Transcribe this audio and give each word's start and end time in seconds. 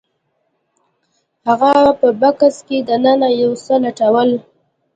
هغه 1.47 1.71
په 1.99 2.07
بکس 2.21 2.55
کې 2.67 2.77
دننه 2.87 3.29
یو 3.41 3.51
څه 3.63 3.73
لټول 3.83 4.29